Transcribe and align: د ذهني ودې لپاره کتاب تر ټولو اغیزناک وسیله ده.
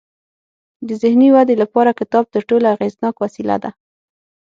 د 0.87 0.89
ذهني 1.01 1.29
ودې 1.35 1.55
لپاره 1.63 1.97
کتاب 1.99 2.23
تر 2.33 2.41
ټولو 2.49 2.65
اغیزناک 2.75 3.15
وسیله 3.23 3.55
ده. 3.63 3.71